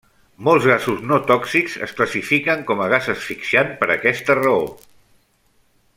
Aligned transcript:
Molts 0.45 0.63
gasos 0.69 1.03
no 1.11 1.19
tòxics 1.31 1.75
es 1.87 1.93
classifiquen 1.99 2.65
com 2.71 2.81
a 2.81 2.89
gas 2.95 3.11
asfixiant 3.15 3.71
per 3.83 3.91
aquesta 3.97 4.41
raó. 4.45 4.65